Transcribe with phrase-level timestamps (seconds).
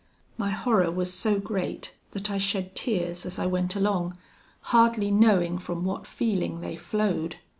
[0.35, 4.17] "My horror was so great, that I shed tears as I went along,
[4.73, 7.35] hardly knowing from what feeling they flowed.